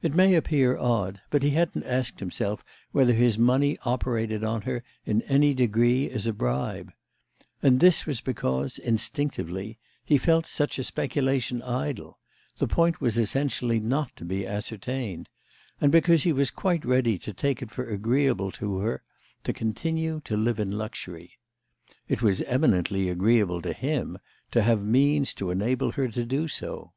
It 0.00 0.14
may 0.14 0.34
appear 0.34 0.78
odd, 0.78 1.20
but 1.28 1.42
he 1.42 1.50
hadn't 1.50 1.82
asked 1.84 2.20
himself 2.20 2.64
whether 2.92 3.12
his 3.12 3.38
money 3.38 3.76
operated 3.84 4.42
on 4.42 4.62
her 4.62 4.82
in 5.04 5.20
any 5.20 5.52
degree 5.52 6.08
as 6.08 6.26
a 6.26 6.32
bribe; 6.32 6.90
and 7.62 7.78
this 7.78 8.06
was 8.06 8.22
because, 8.22 8.78
instinctively, 8.78 9.76
he 10.06 10.16
felt 10.16 10.46
such 10.46 10.78
a 10.78 10.84
speculation 10.84 11.60
idle—the 11.60 12.66
point 12.66 13.02
was 13.02 13.18
essentially 13.18 13.78
not 13.78 14.16
to 14.16 14.24
be 14.24 14.46
ascertained—and 14.46 15.92
because 15.92 16.22
he 16.22 16.32
was 16.32 16.50
quite 16.50 16.86
ready 16.86 17.18
to 17.18 17.34
take 17.34 17.60
it 17.60 17.70
for 17.70 17.84
agreeable 17.90 18.50
to 18.52 18.78
her 18.78 19.02
to 19.44 19.52
continue 19.52 20.22
to 20.24 20.34
live 20.34 20.58
in 20.58 20.72
luxury. 20.78 21.32
It 22.08 22.22
was 22.22 22.40
eminently 22.40 23.10
agreeable 23.10 23.60
to 23.60 23.74
him 23.74 24.16
to 24.52 24.62
have 24.62 24.80
means 24.82 25.34
to 25.34 25.50
enable 25.50 25.92
her 25.92 26.08
to 26.08 26.24
do 26.24 26.48
so. 26.48 26.88